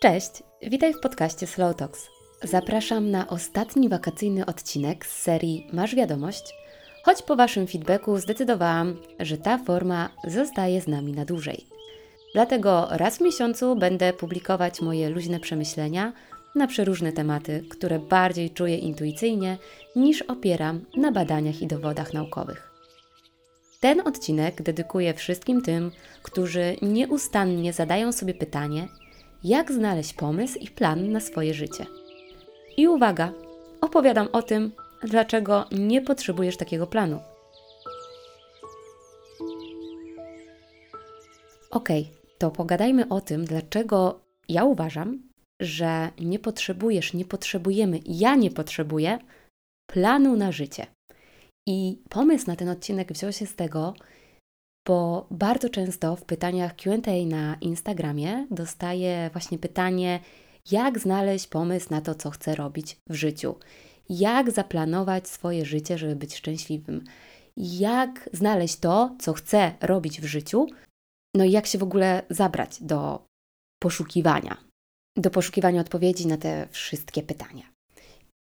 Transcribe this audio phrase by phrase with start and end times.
[0.00, 0.30] Cześć,
[0.62, 2.08] witaj w podcaście Slow Talks.
[2.42, 6.54] Zapraszam na ostatni wakacyjny odcinek z serii Masz wiadomość,
[7.04, 11.66] choć po Waszym feedbacku zdecydowałam, że ta forma zostaje z nami na dłużej.
[12.34, 16.12] Dlatego raz w miesiącu będę publikować moje luźne przemyślenia
[16.54, 19.58] na przeróżne tematy, które bardziej czuję intuicyjnie
[19.96, 22.70] niż opieram na badaniach i dowodach naukowych.
[23.80, 25.90] Ten odcinek dedykuję wszystkim tym,
[26.22, 28.88] którzy nieustannie zadają sobie pytanie,
[29.44, 31.86] jak znaleźć pomysł i plan na swoje życie.
[32.76, 33.32] I uwaga,
[33.80, 37.20] opowiadam o tym, dlaczego nie potrzebujesz takiego planu.
[41.70, 41.88] Ok,
[42.38, 45.22] to pogadajmy o tym, dlaczego ja uważam,
[45.60, 49.18] że nie potrzebujesz, nie potrzebujemy, ja nie potrzebuję
[49.86, 50.86] planu na życie.
[51.68, 53.94] I pomysł na ten odcinek wziął się z tego,
[54.88, 60.20] bo bardzo często w pytaniach QA na Instagramie dostaję właśnie pytanie,
[60.70, 63.54] jak znaleźć pomysł na to, co chcę robić w życiu,
[64.08, 67.04] jak zaplanować swoje życie, żeby być szczęśliwym,
[67.56, 70.66] jak znaleźć to, co chcę robić w życiu,
[71.34, 73.26] no i jak się w ogóle zabrać do
[73.82, 74.56] poszukiwania,
[75.16, 77.64] do poszukiwania odpowiedzi na te wszystkie pytania.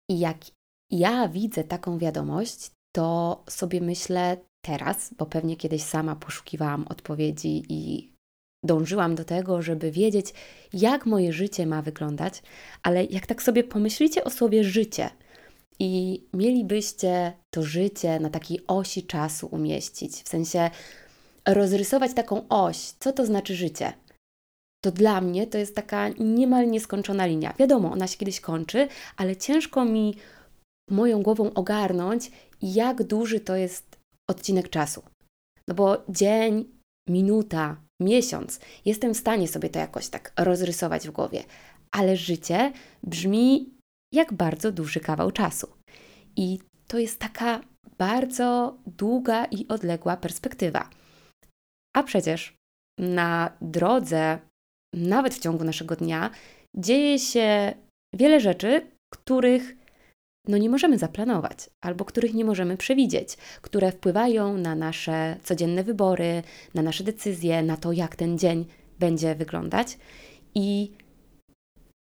[0.09, 0.37] I jak
[0.91, 8.11] ja widzę taką wiadomość, to sobie myślę teraz, bo pewnie kiedyś sama poszukiwałam odpowiedzi i
[8.63, 10.33] dążyłam do tego, żeby wiedzieć,
[10.73, 12.43] jak moje życie ma wyglądać,
[12.83, 15.09] ale jak tak sobie pomyślicie o słowie życie
[15.79, 20.69] i mielibyście to życie na takiej osi czasu umieścić, w sensie
[21.47, 23.93] rozrysować taką oś, co to znaczy życie,
[24.83, 27.53] to dla mnie to jest taka niemal nieskończona linia.
[27.59, 30.15] Wiadomo, ona się kiedyś kończy, ale ciężko mi
[30.89, 34.00] moją głową ogarnąć, jak duży to jest
[34.31, 35.03] odcinek czasu.
[35.67, 36.65] No bo dzień,
[37.09, 41.43] minuta, miesiąc, jestem w stanie sobie to jakoś tak rozrysować w głowie,
[41.91, 42.71] ale życie
[43.03, 43.73] brzmi
[44.13, 45.67] jak bardzo duży kawał czasu.
[46.35, 47.61] I to jest taka
[47.97, 50.89] bardzo długa i odległa perspektywa.
[51.95, 52.53] A przecież
[52.99, 54.39] na drodze,
[54.95, 56.29] nawet w ciągu naszego dnia,
[56.77, 57.73] dzieje się
[58.15, 59.80] wiele rzeczy, których
[60.47, 66.43] no nie możemy zaplanować, albo których nie możemy przewidzieć, które wpływają na nasze codzienne wybory,
[66.73, 68.65] na nasze decyzje, na to, jak ten dzień
[68.99, 69.97] będzie wyglądać.
[70.55, 70.91] I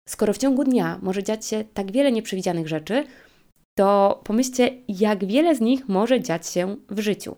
[0.09, 3.03] skoro w ciągu dnia może dziać się tak wiele nieprzewidzianych rzeczy,
[3.77, 7.35] to pomyślcie, jak wiele z nich może dziać się w życiu.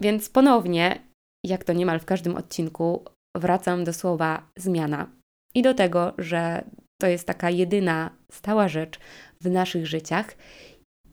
[0.00, 0.98] Więc ponownie,
[1.46, 3.04] jak to niemal w każdym odcinku,
[3.36, 5.10] wracam do słowa zmiana
[5.54, 6.64] i do tego, że
[7.00, 8.98] to jest taka jedyna stała rzecz
[9.42, 10.36] w naszych życiach.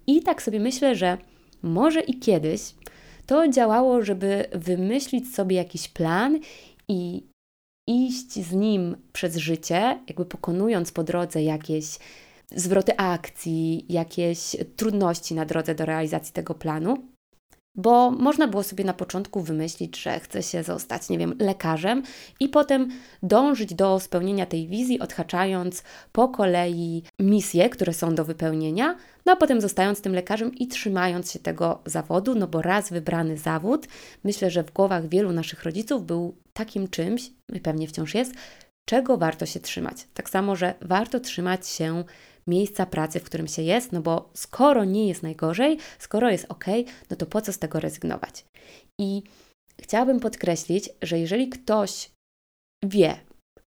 [0.08, 1.18] I tak sobie myślę, że
[1.64, 2.62] może i kiedyś
[3.26, 6.40] to działało, żeby wymyślić sobie jakiś plan
[6.88, 7.24] i
[7.88, 11.86] iść z nim przez życie, jakby pokonując po drodze jakieś
[12.56, 16.98] zwroty akcji, jakieś trudności na drodze do realizacji tego planu.
[17.76, 22.04] Bo można było sobie na początku wymyślić, że chce się zostać, nie wiem, lekarzem
[22.40, 22.90] i potem
[23.24, 29.36] dążyć do spełnienia tej wizji, odhaczając po kolei misje, które są do wypełnienia, no a
[29.36, 33.88] potem zostając tym lekarzem i trzymając się tego zawodu, no bo raz wybrany zawód,
[34.24, 37.32] myślę, że w głowach wielu naszych rodziców był takim czymś,
[37.64, 38.34] pewnie wciąż jest,
[38.90, 40.08] czego warto się trzymać.
[40.14, 42.04] Tak samo, że warto trzymać się
[42.48, 46.66] miejsca pracy, w którym się jest, no bo skoro nie jest najgorzej, skoro jest ok,
[47.10, 48.46] no to po co z tego rezygnować?
[49.02, 49.24] I
[49.82, 52.12] chciałabym podkreślić, że jeżeli ktoś
[52.86, 53.20] wie,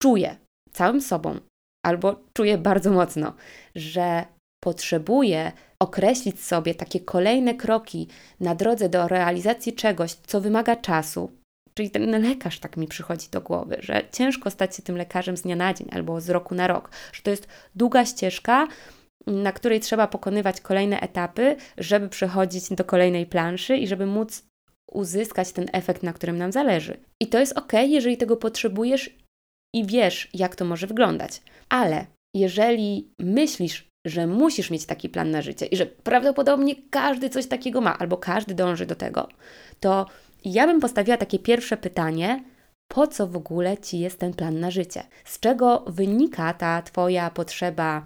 [0.04, 0.36] czuje
[0.74, 1.40] całym sobą,
[1.86, 3.34] albo czuje bardzo mocno,
[3.76, 4.26] że
[4.64, 5.52] potrzebuje
[5.82, 8.08] określić sobie takie kolejne kroki
[8.40, 11.32] na drodze do realizacji czegoś, co wymaga czasu,
[11.82, 15.42] Czyli ten lekarz tak mi przychodzi do głowy, że ciężko stać się tym lekarzem z
[15.42, 18.68] dnia na dzień albo z roku na rok, że to jest długa ścieżka,
[19.28, 24.46] na której trzeba pokonywać kolejne etapy, żeby przechodzić do kolejnej planszy i żeby móc
[24.92, 26.98] uzyskać ten efekt, na którym nam zależy.
[27.20, 29.18] I to jest ok, jeżeli tego potrzebujesz
[29.76, 31.42] i wiesz, jak to może wyglądać.
[31.70, 32.06] Ale
[32.36, 37.82] jeżeli myślisz, że musisz mieć taki plan na życie i że prawdopodobnie każdy coś takiego
[37.82, 39.28] ma, albo każdy dąży do tego,
[39.80, 40.06] to
[40.46, 42.44] ja bym postawiła takie pierwsze pytanie:
[42.88, 45.04] po co w ogóle ci jest ten plan na życie?
[45.26, 48.04] Z czego wynika ta Twoja potrzeba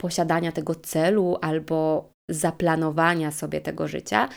[0.00, 4.28] posiadania tego celu albo zaplanowania sobie tego życia?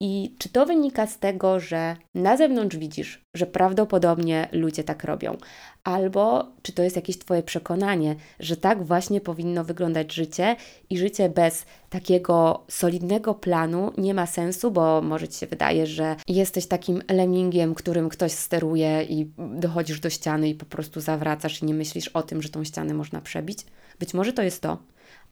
[0.00, 5.36] I czy to wynika z tego, że na zewnątrz widzisz, że prawdopodobnie ludzie tak robią,
[5.84, 10.56] albo czy to jest jakieś Twoje przekonanie, że tak właśnie powinno wyglądać życie
[10.90, 16.16] i życie bez takiego solidnego planu nie ma sensu, bo może Ci się wydaje, że
[16.28, 21.64] jesteś takim lemmingiem, którym ktoś steruje i dochodzisz do ściany i po prostu zawracasz i
[21.64, 23.58] nie myślisz o tym, że tą ścianę można przebić.
[23.98, 24.78] Być może to jest to,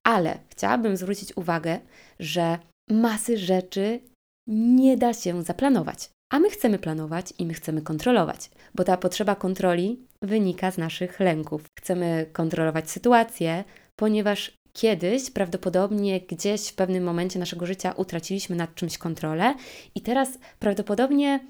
[0.05, 1.81] ale chciałabym zwrócić uwagę,
[2.19, 2.59] że
[2.91, 4.01] masy rzeczy
[4.47, 6.11] nie da się zaplanować.
[6.31, 11.21] A my chcemy planować i my chcemy kontrolować, bo ta potrzeba kontroli wynika z naszych
[11.21, 11.65] lęków.
[11.79, 13.65] Chcemy kontrolować sytuację,
[13.97, 19.55] ponieważ kiedyś prawdopodobnie gdzieś w pewnym momencie naszego życia utraciliśmy nad czymś kontrolę
[19.95, 21.41] i teraz prawdopodobnie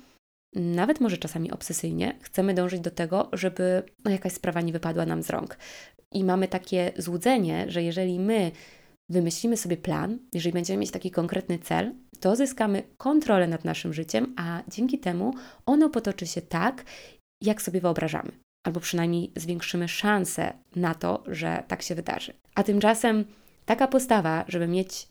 [0.54, 5.22] nawet może czasami obsesyjnie, chcemy dążyć do tego, żeby no, jakaś sprawa nie wypadła nam
[5.22, 5.58] z rąk.
[6.12, 8.50] I mamy takie złudzenie, że jeżeli my
[9.08, 14.34] wymyślimy sobie plan, jeżeli będziemy mieć taki konkretny cel, to zyskamy kontrolę nad naszym życiem,
[14.36, 15.34] a dzięki temu
[15.66, 16.84] ono potoczy się tak,
[17.40, 18.32] jak sobie wyobrażamy,
[18.66, 22.32] albo przynajmniej zwiększymy szanse na to, że tak się wydarzy.
[22.54, 23.24] A tymczasem
[23.66, 25.08] taka postawa, żeby mieć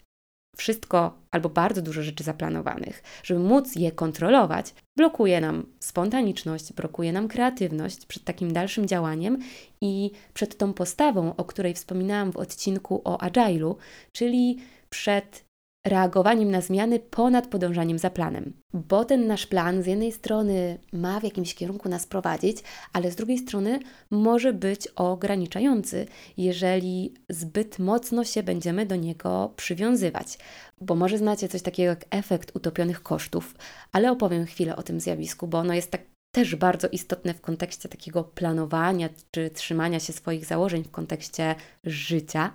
[0.58, 7.28] wszystko albo bardzo dużo rzeczy zaplanowanych, żeby móc je kontrolować, blokuje nam spontaniczność, blokuje nam
[7.28, 9.40] kreatywność przed takim dalszym działaniem
[9.82, 13.76] i przed tą postawą, o której wspominałam w odcinku o Agile'u,
[14.12, 14.58] czyli
[14.90, 15.45] przed
[15.86, 18.54] reagowaniem na zmiany ponad podążaniem za planem.
[18.74, 22.58] Bo ten nasz plan z jednej strony ma w jakimś kierunku nas prowadzić,
[22.94, 23.80] ale z drugiej strony
[24.12, 26.06] może być ograniczający,
[26.38, 30.38] jeżeli zbyt mocno się będziemy do niego przywiązywać.
[30.82, 33.56] Bo może znacie coś takiego jak efekt utopionych kosztów,
[33.92, 36.02] ale opowiem chwilę o tym zjawisku, bo ono jest tak
[36.36, 42.52] też bardzo istotne w kontekście takiego planowania czy trzymania się swoich założeń w kontekście życia.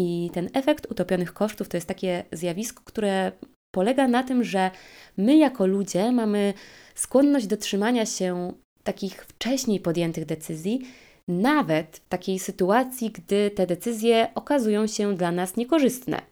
[0.00, 3.32] I ten efekt utopionych kosztów to jest takie zjawisko, które
[3.70, 4.70] polega na tym, że
[5.16, 6.54] my jako ludzie mamy
[6.94, 8.52] skłonność do trzymania się
[8.82, 10.80] takich wcześniej podjętych decyzji,
[11.28, 16.22] nawet w takiej sytuacji, gdy te decyzje okazują się dla nas niekorzystne.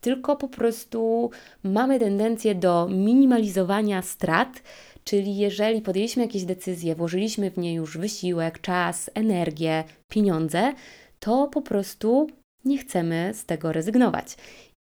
[0.00, 1.30] Tylko po prostu
[1.62, 4.62] mamy tendencję do minimalizowania strat,
[5.04, 10.72] czyli jeżeli podjęliśmy jakieś decyzje, włożyliśmy w nie już wysiłek, czas, energię, pieniądze,
[11.20, 12.26] to po prostu
[12.66, 14.36] nie chcemy z tego rezygnować.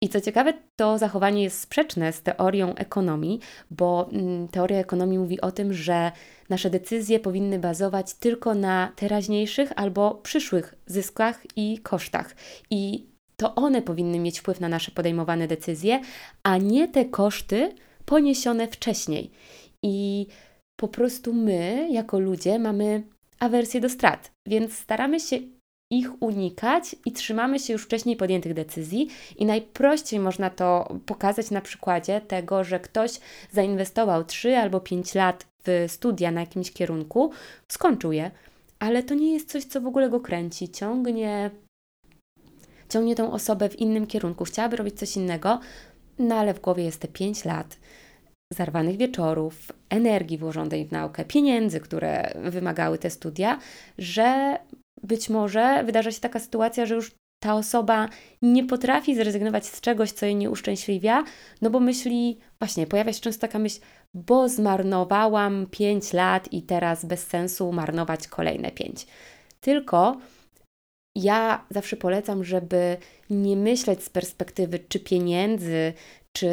[0.04, 3.40] I co ciekawe, to zachowanie jest sprzeczne z teorią ekonomii,
[3.72, 6.12] bo mm, teoria ekonomii mówi o tym, że
[6.50, 12.36] nasze decyzje powinny bazować tylko na teraźniejszych albo przyszłych zyskach i kosztach.
[12.70, 13.06] I
[13.38, 16.02] to one powinny mieć wpływ na nasze podejmowane decyzje,
[16.44, 17.76] a nie te koszty
[18.06, 19.32] poniesione wcześniej.
[19.84, 20.28] I
[20.76, 23.04] po prostu my, jako ludzie, mamy
[23.40, 25.38] awersję do strat, więc staramy się
[25.90, 29.08] ich unikać i trzymamy się już wcześniej podjętych decyzji.
[29.38, 33.20] I najprościej można to pokazać na przykładzie tego, że ktoś
[33.52, 37.32] zainwestował 3 albo 5 lat w studia na jakimś kierunku,
[37.68, 38.32] skończył je,
[38.80, 41.52] ale to nie jest coś, co w ogóle go kręci, ciągnie,
[42.90, 45.60] ciągnie tą osobę w innym kierunku, chciałaby robić coś innego,
[46.20, 47.78] no ale w głowie jest te 5 lat
[48.54, 53.60] zarwanych wieczorów, energii włożonej w naukę, pieniędzy, które wymagały te studia,
[53.98, 54.58] że
[55.04, 57.12] być może wydarza się taka sytuacja, że już
[57.44, 58.10] ta osoba
[58.42, 61.24] nie potrafi zrezygnować z czegoś, co jej nie uszczęśliwia,
[61.62, 63.80] no bo myśli, właśnie pojawia się często taka myśl,
[64.14, 69.08] bo zmarnowałam 5 lat i teraz bez sensu marnować kolejne 5.
[69.60, 70.18] Tylko
[71.16, 72.98] ja zawsze polecam, żeby
[73.30, 75.94] nie myśleć z perspektywy czy pieniędzy,
[76.36, 76.50] czy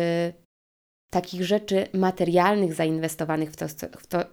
[1.12, 3.69] takich rzeczy materialnych zainwestowanych w to,
[3.99, 4.25] w to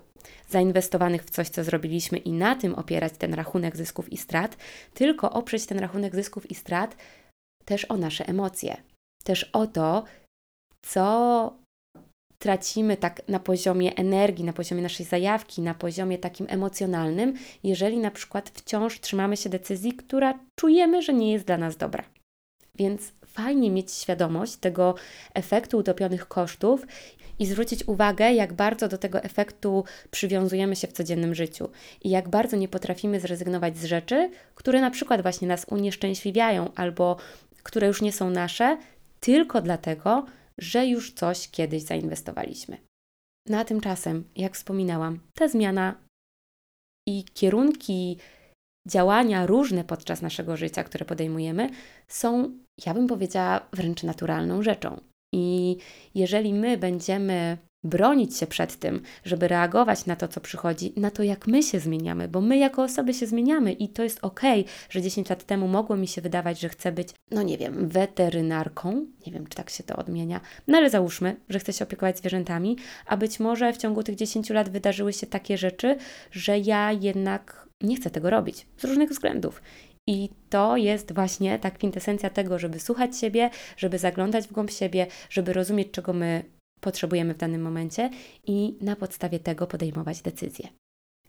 [0.49, 4.57] zainwestowanych w coś, co zrobiliśmy i na tym opierać ten rachunek zysków i strat,
[4.93, 6.95] tylko oprzeć ten rachunek zysków i strat
[7.65, 8.77] też o nasze emocje,
[9.23, 10.03] też o to,
[10.81, 11.53] co
[12.41, 18.11] tracimy tak na poziomie energii, na poziomie naszej zajawki, na poziomie takim emocjonalnym, jeżeli na
[18.11, 22.03] przykład wciąż trzymamy się decyzji, która czujemy, że nie jest dla nas dobra.
[22.75, 24.95] Więc fajnie mieć świadomość tego
[25.33, 26.85] efektu utopionych kosztów
[27.39, 31.69] i zwrócić uwagę, jak bardzo do tego efektu przywiązujemy się w codziennym życiu
[32.03, 37.17] i jak bardzo nie potrafimy zrezygnować z rzeczy, które na przykład właśnie nas unieszczęśliwiają albo
[37.63, 38.77] które już nie są nasze,
[39.19, 40.25] tylko dlatego,
[40.57, 42.77] że już coś kiedyś zainwestowaliśmy.
[43.49, 45.95] No a tymczasem, jak wspominałam, ta zmiana
[47.07, 48.17] i kierunki
[48.87, 51.69] działania różne podczas naszego życia, które podejmujemy,
[52.07, 52.51] są,
[52.85, 55.01] ja bym powiedziała, wręcz naturalną rzeczą.
[55.33, 55.77] I
[56.15, 61.23] jeżeli my będziemy bronić się przed tym, żeby reagować na to, co przychodzi, na to,
[61.23, 64.41] jak my się zmieniamy, bo my jako osoby się zmieniamy i to jest ok,
[64.89, 69.05] że 10 lat temu mogło mi się wydawać, że chcę być, no nie wiem, weterynarką,
[69.27, 72.77] nie wiem, czy tak się to odmienia, no ale załóżmy, że chcę się opiekować zwierzętami,
[73.05, 75.95] a być może w ciągu tych 10 lat wydarzyły się takie rzeczy,
[76.31, 79.61] że ja jednak nie chcę tego robić z różnych względów.
[80.07, 85.07] I to jest właśnie ta kwintesencja tego, żeby słuchać siebie, żeby zaglądać w głąb siebie,
[85.29, 86.43] żeby rozumieć, czego my
[86.81, 88.09] potrzebujemy w danym momencie
[88.47, 90.67] i na podstawie tego podejmować decyzje.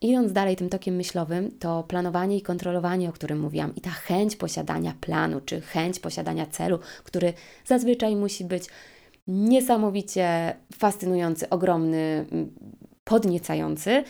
[0.00, 4.37] Idąc dalej tym tokiem myślowym, to planowanie i kontrolowanie, o którym mówiłam, i ta chęć
[4.37, 7.32] posiadania planu, czy chęć posiadania celu, który
[7.64, 8.64] zazwyczaj musi być
[9.26, 12.26] niesamowicie fascynujący, ogromny,
[13.04, 14.04] podniecający,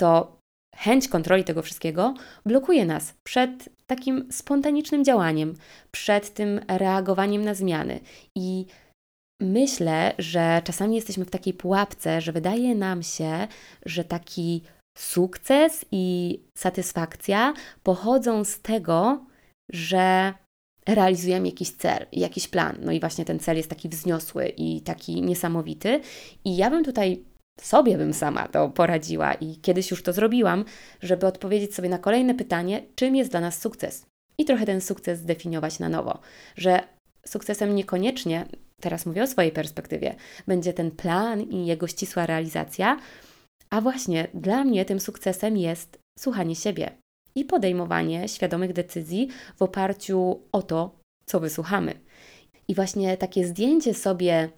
[0.00, 0.36] to
[0.76, 2.14] chęć kontroli tego wszystkiego
[2.46, 5.54] blokuje nas przed takim spontanicznym działaniem,
[5.90, 8.00] przed tym reagowaniem na zmiany.
[8.36, 8.66] I
[9.40, 13.48] myślę, że czasami jesteśmy w takiej pułapce, że wydaje nam się,
[13.86, 14.62] że taki
[14.98, 19.24] sukces i satysfakcja pochodzą z tego,
[19.72, 20.34] że
[20.88, 22.76] realizujemy jakiś cel, jakiś plan.
[22.80, 26.00] No i właśnie ten cel jest taki wzniosły i taki niesamowity.
[26.44, 27.24] I ja bym tutaj
[27.60, 30.64] sobie bym sama to poradziła i kiedyś już to zrobiłam,
[31.02, 34.06] żeby odpowiedzieć sobie na kolejne pytanie, czym jest dla nas sukces.
[34.38, 36.18] I trochę ten sukces zdefiniować na nowo,
[36.56, 36.80] że
[37.26, 38.46] sukcesem niekoniecznie,
[38.80, 40.14] teraz mówię o swojej perspektywie,
[40.46, 42.98] będzie ten plan i jego ścisła realizacja,
[43.70, 46.90] a właśnie dla mnie tym sukcesem jest słuchanie siebie
[47.34, 51.94] i podejmowanie świadomych decyzji w oparciu o to, co wysłuchamy.
[52.68, 54.50] I właśnie takie zdjęcie sobie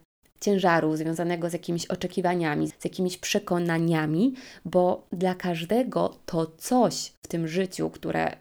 [0.45, 4.35] ciężaru związanego z jakimiś oczekiwaniami, z jakimiś przekonaniami,
[4.65, 8.37] bo dla każdego to coś w tym życiu, które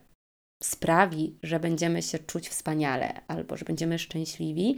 [0.64, 4.78] sprawi, że będziemy się czuć wspaniale albo że będziemy szczęśliwi,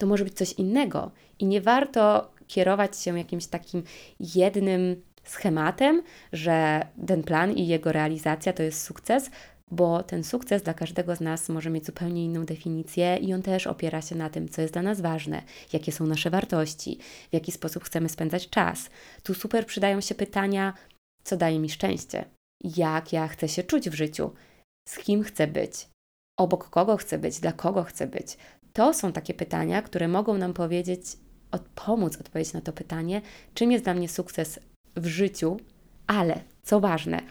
[0.00, 1.10] to może być coś innego.
[1.38, 3.82] I nie warto kierować się jakimś takim
[4.20, 6.02] jednym schematem,
[6.32, 9.30] że ten plan i jego realizacja to jest sukces,
[9.70, 13.66] bo ten sukces dla każdego z nas może mieć zupełnie inną definicję i on też
[13.66, 16.98] opiera się na tym, co jest dla nas ważne, jakie są nasze wartości,
[17.30, 18.90] w jaki sposób chcemy spędzać czas.
[19.22, 20.74] Tu super przydają się pytania,
[21.24, 22.24] co daje mi szczęście,
[22.64, 24.30] jak ja chcę się czuć w życiu,
[24.88, 25.88] z kim chcę być,
[26.38, 28.36] obok kogo chcę być, dla kogo chcę być.
[28.72, 31.02] To są takie pytania, które mogą nam powiedzieć,
[31.50, 33.22] od, pomóc odpowiedzieć na to pytanie,
[33.54, 34.60] czym jest dla mnie sukces
[34.96, 35.56] w życiu,
[36.06, 37.22] ale co ważne,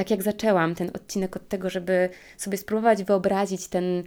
[0.00, 4.02] tak jak zaczęłam ten odcinek od tego, żeby sobie spróbować wyobrazić ten,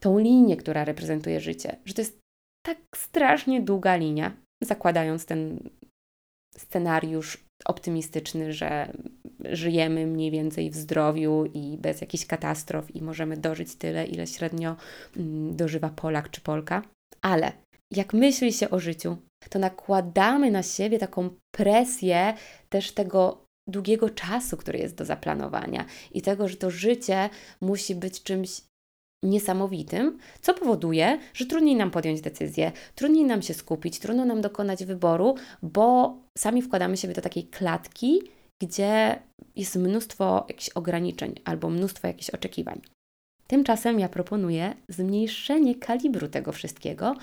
[0.00, 2.18] tą linię, która reprezentuje życie, że to jest
[2.66, 5.70] tak strasznie długa linia, zakładając ten
[6.56, 8.92] scenariusz optymistyczny, że
[9.44, 14.76] żyjemy mniej więcej w zdrowiu i bez jakichś katastrof i możemy dożyć tyle, ile średnio
[15.16, 16.82] mm, dożywa Polak czy Polka.
[17.22, 17.52] Ale
[17.90, 19.16] jak myśli się o życiu,
[19.50, 22.34] to nakładamy na siebie taką presję
[22.68, 27.30] też tego długiego czasu, który jest do zaplanowania i tego, że to życie
[27.60, 28.60] musi być czymś
[29.22, 34.84] niesamowitym, co powoduje, że trudniej nam podjąć decyzję, trudniej nam się skupić, trudno nam dokonać
[34.84, 38.22] wyboru, bo sami wkładamy siebie do takiej klatki,
[38.62, 39.22] gdzie
[39.56, 42.80] jest mnóstwo jakichś ograniczeń albo mnóstwo jakichś oczekiwań.
[43.46, 47.14] Tymczasem ja proponuję zmniejszenie kalibru tego wszystkiego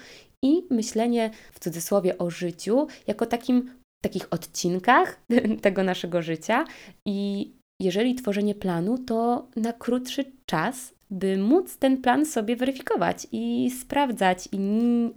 [0.44, 5.20] i myślenie w cudzysłowie o życiu jako takim takich odcinkach
[5.62, 6.66] tego naszego życia
[7.06, 13.72] i jeżeli tworzenie planu, to na krótszy czas, by móc ten plan sobie weryfikować i
[13.82, 14.58] sprawdzać i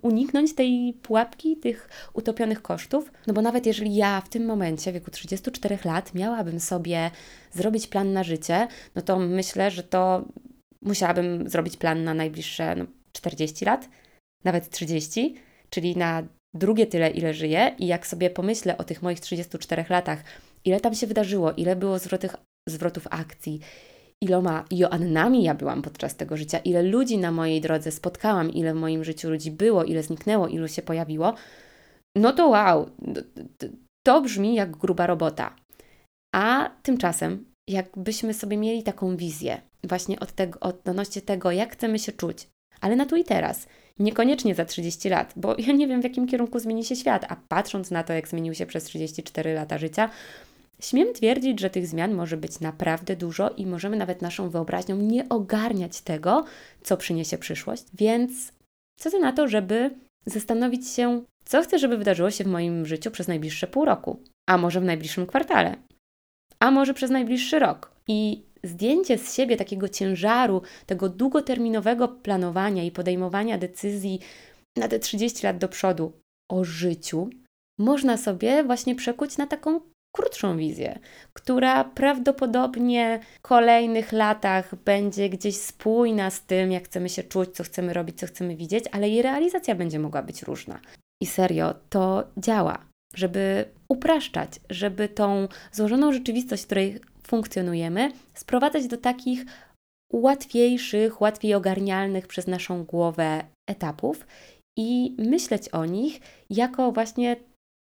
[0.02, 3.12] uniknąć tej pułapki, tych utopionych kosztów.
[3.26, 7.10] No bo nawet jeżeli ja w tym momencie, w wieku 34 lat, miałabym sobie
[7.52, 10.24] zrobić plan na życie, no to myślę, że to
[10.82, 13.88] musiałabym zrobić plan na najbliższe no, 40 lat,
[14.44, 15.34] nawet 30,
[15.70, 16.22] czyli na
[16.56, 20.24] drugie tyle, ile żyję i jak sobie pomyślę o tych moich 34 latach,
[20.64, 22.36] ile tam się wydarzyło, ile było zwrotych,
[22.68, 23.60] zwrotów akcji,
[24.22, 28.76] iloma Joannami ja byłam podczas tego życia, ile ludzi na mojej drodze spotkałam, ile w
[28.76, 31.34] moim życiu ludzi było, ile zniknęło, ilu się pojawiło,
[32.16, 32.90] no to wow,
[34.06, 35.56] to brzmi jak gruba robota.
[36.34, 42.12] A tymczasem, jakbyśmy sobie mieli taką wizję właśnie od tego, odnośnie tego, jak chcemy się
[42.12, 42.48] czuć,
[42.80, 43.66] ale na tu i teraz,
[43.98, 47.36] Niekoniecznie za 30 lat, bo ja nie wiem, w jakim kierunku zmieni się świat, a
[47.48, 50.10] patrząc na to, jak zmienił się przez 34 lata życia,
[50.80, 55.28] śmiem twierdzić, że tych zmian może być naprawdę dużo i możemy nawet naszą wyobraźnią nie
[55.28, 56.44] ogarniać tego,
[56.82, 57.84] co przyniesie przyszłość.
[57.94, 58.52] Więc
[58.98, 59.90] co ty na to, żeby
[60.26, 64.58] zastanowić się, co chcę, żeby wydarzyło się w moim życiu przez najbliższe pół roku, a
[64.58, 65.76] może w najbliższym kwartale,
[66.60, 67.92] a może przez najbliższy rok.
[68.08, 74.20] I zdjęcie z siebie takiego ciężaru, tego długoterminowego planowania i podejmowania decyzji
[74.76, 76.12] na te 30 lat do przodu
[76.50, 77.30] o życiu,
[77.78, 79.80] można sobie właśnie przekuć na taką
[80.16, 80.98] krótszą wizję,
[81.32, 87.64] która prawdopodobnie w kolejnych latach będzie gdzieś spójna z tym, jak chcemy się czuć, co
[87.64, 90.80] chcemy robić, co chcemy widzieć, ale jej realizacja będzie mogła być różna.
[91.22, 92.78] I serio, to działa,
[93.14, 99.44] żeby upraszczać, żeby tą złożoną rzeczywistość, której funkcjonujemy, sprowadzać do takich
[100.12, 104.26] łatwiejszych, łatwiej ogarnialnych przez naszą głowę etapów
[104.78, 107.36] i myśleć o nich jako właśnie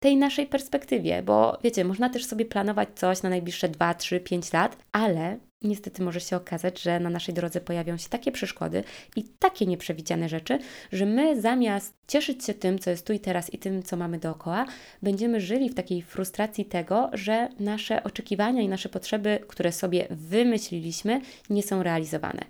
[0.02, 4.52] tej naszej perspektywie, bo wiecie, można też sobie planować coś na najbliższe 2, 3, 5
[4.52, 8.84] lat, ale niestety może się okazać, że na naszej drodze pojawią się takie przeszkody
[9.16, 10.58] i takie nieprzewidziane rzeczy,
[10.92, 14.18] że my zamiast cieszyć się tym, co jest tu i teraz i tym, co mamy
[14.18, 14.66] dookoła,
[15.02, 21.20] będziemy żyli w takiej frustracji tego, że nasze oczekiwania i nasze potrzeby, które sobie wymyśliliśmy,
[21.50, 22.44] nie są realizowane.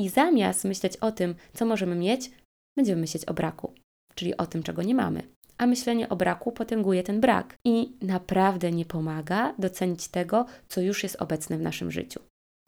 [0.00, 2.30] I zamiast myśleć o tym, co możemy mieć,
[2.76, 3.72] będziemy myśleć o braku,
[4.14, 8.72] czyli o tym, czego nie mamy a myślenie o braku potęguje ten brak i naprawdę
[8.72, 12.20] nie pomaga docenić tego, co już jest obecne w naszym życiu.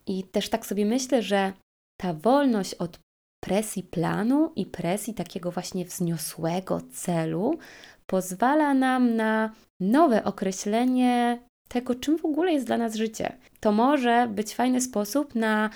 [0.09, 1.53] I też tak sobie myślę, że
[2.01, 2.99] ta wolność od
[3.45, 7.59] presji planu i presji takiego właśnie wzniosłego celu
[8.07, 13.39] pozwala nam na nowe określenie tego, czym w ogóle jest dla nas życie.
[13.61, 15.71] To może być fajny sposób na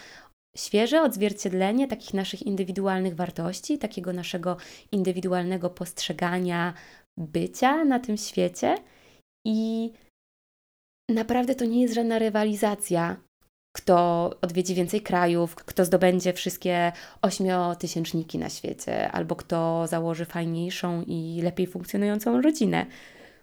[0.57, 4.57] świeże odzwierciedlenie takich naszych indywidualnych wartości, takiego naszego
[4.93, 6.75] indywidualnego postrzegania
[7.19, 8.75] bycia na tym świecie
[9.47, 9.93] i
[11.11, 13.17] naprawdę to nie jest żadna rywalizacja.
[13.73, 21.41] Kto odwiedzi więcej krajów, kto zdobędzie wszystkie ośmiotysięczniki na świecie, albo kto założy fajniejszą i
[21.43, 22.87] lepiej funkcjonującą rodzinę.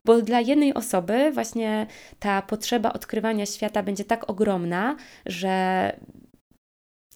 [0.06, 1.88] Bo dla jednej osoby właśnie
[2.20, 5.92] ta potrzeba odkrywania świata będzie tak ogromna, że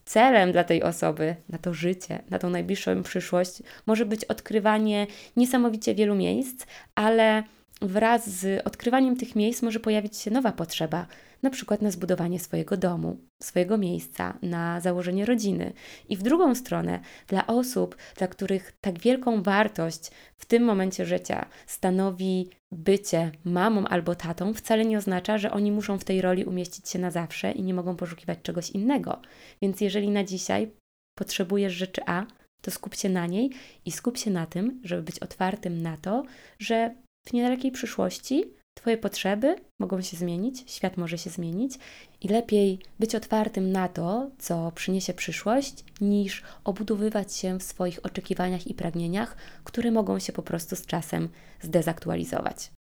[0.06, 5.96] celem dla tej osoby, na to życie, na tą najbliższą przyszłość, może być odkrywanie niesamowicie
[5.96, 6.66] wielu miejsc,
[6.96, 7.44] ale
[7.82, 11.08] wraz z odkrywaniem tych miejsc może pojawić się nowa potrzeba,
[11.42, 15.74] na przykład na zbudowanie swojego domu, swojego miejsca, na założenie rodziny.
[16.10, 21.46] I w drugą stronę, dla osób, dla których tak wielką wartość w tym momencie życia
[21.68, 26.90] stanowi bycie mamą albo tatą, wcale nie oznacza, że oni muszą w tej roli umieścić
[26.90, 29.22] się na zawsze i nie mogą poszukiwać czegoś innego.
[29.62, 30.72] Więc jeżeli na dzisiaj
[31.18, 32.26] potrzebujesz rzeczy A,
[32.62, 33.50] to skup się na niej
[33.86, 36.24] i skup się na tym, żeby być otwartym na to,
[36.60, 36.96] że
[37.28, 41.80] w niedalekiej przyszłości Twoje potrzeby mogą się zmienić, świat może się zmienić
[42.22, 48.68] i lepiej być otwartym na to, co przyniesie przyszłość, niż obudowywać się w swoich oczekiwaniach
[48.68, 51.30] i pragnieniach, które mogą się po prostu z czasem
[51.62, 52.72] zdezaktualizować.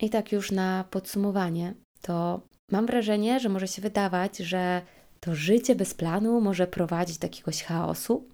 [0.00, 4.82] I tak już na podsumowanie, to mam wrażenie, że może się wydawać, że
[5.20, 8.28] to życie bez planu może prowadzić do jakiegoś chaosu,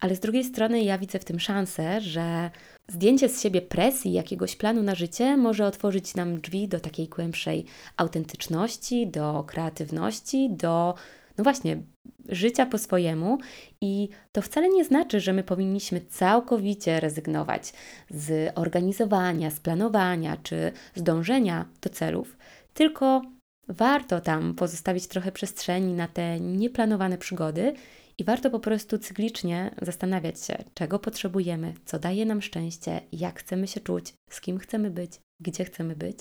[0.00, 2.50] ale z drugiej strony ja widzę w tym szansę, że
[2.88, 7.64] zdjęcie z siebie presji jakiegoś planu na życie może otworzyć nam drzwi do takiej głębszej
[7.96, 10.94] autentyczności, do kreatywności, do
[11.38, 11.82] no właśnie,
[12.28, 13.38] życia po swojemu.
[13.80, 17.72] I to wcale nie znaczy, że my powinniśmy całkowicie rezygnować
[18.10, 22.36] z organizowania, z planowania czy z dążenia do celów,
[22.74, 23.22] tylko
[23.68, 27.74] warto tam pozostawić trochę przestrzeni na te nieplanowane przygody
[28.18, 33.66] i warto po prostu cyklicznie zastanawiać się, czego potrzebujemy, co daje nam szczęście, jak chcemy
[33.66, 36.18] się czuć, z kim chcemy być, gdzie chcemy być.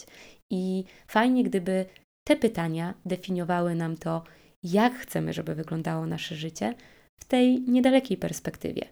[0.51, 1.85] I fajnie, gdyby
[2.27, 4.23] te pytania definiowały nam to,
[4.63, 6.73] jak chcemy, żeby wyglądało nasze życie
[7.19, 8.85] w tej niedalekiej perspektywie.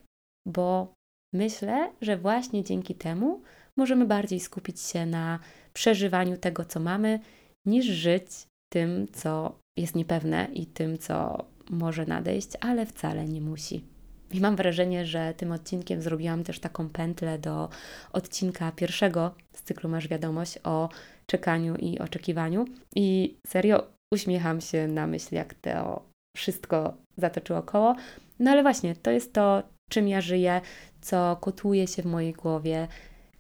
[0.48, 0.94] Bo
[1.34, 3.42] myślę, że właśnie dzięki temu
[3.78, 5.40] możemy bardziej skupić się na
[5.74, 7.20] przeżywaniu tego, co mamy,
[7.66, 8.26] niż żyć
[8.74, 13.84] tym, co jest niepewne i tym, co może nadejść, ale wcale nie musi.
[14.32, 17.70] I mam wrażenie, że tym odcinkiem zrobiłam też taką pętlę do
[18.14, 20.90] odcinka pierwszego z cyklu Masz Wiadomość o
[21.26, 22.66] czekaniu i oczekiwaniu.
[22.96, 26.04] I serio uśmiecham się na myśl, jak to
[26.38, 27.96] wszystko zatoczyło koło.
[28.40, 30.62] No ale właśnie, to jest to, czym ja żyję,
[31.02, 32.88] co kotuje się w mojej głowie,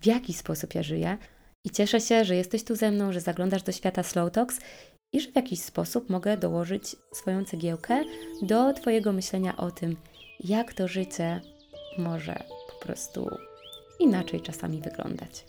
[0.01, 1.17] w jaki sposób ja żyję.
[1.65, 4.59] I cieszę się, że jesteś tu ze mną, że zaglądasz do świata Slow Talks
[5.13, 8.03] i że w jakiś sposób mogę dołożyć swoją cegiełkę
[8.41, 9.95] do Twojego myślenia o tym,
[10.39, 11.41] jak to życie
[11.97, 13.29] może po prostu
[13.99, 15.45] inaczej czasami wyglądać.